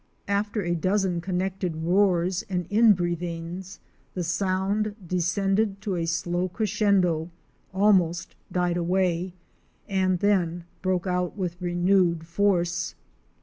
[0.27, 3.77] After a dozen connected roars and inbreathings
[4.15, 7.29] the sound de scended to a slow crescendo,
[7.71, 9.33] almost died away
[9.87, 12.95] and then broke out with renewed force.